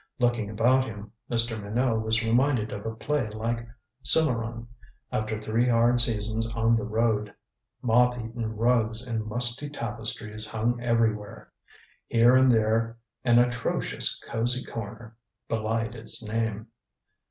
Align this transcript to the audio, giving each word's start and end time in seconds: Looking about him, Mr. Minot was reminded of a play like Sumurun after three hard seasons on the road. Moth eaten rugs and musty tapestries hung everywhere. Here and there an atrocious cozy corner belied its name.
Looking 0.17 0.49
about 0.49 0.85
him, 0.85 1.11
Mr. 1.29 1.61
Minot 1.61 2.01
was 2.01 2.25
reminded 2.25 2.71
of 2.71 2.87
a 2.87 2.95
play 2.95 3.29
like 3.29 3.67
Sumurun 4.03 4.65
after 5.11 5.37
three 5.37 5.69
hard 5.69 6.01
seasons 6.01 6.51
on 6.55 6.75
the 6.75 6.83
road. 6.83 7.31
Moth 7.83 8.17
eaten 8.17 8.55
rugs 8.57 9.05
and 9.07 9.23
musty 9.23 9.69
tapestries 9.69 10.47
hung 10.49 10.81
everywhere. 10.81 11.51
Here 12.07 12.35
and 12.35 12.51
there 12.51 12.97
an 13.23 13.37
atrocious 13.37 14.19
cozy 14.27 14.65
corner 14.65 15.15
belied 15.47 15.93
its 15.93 16.27
name. 16.27 16.69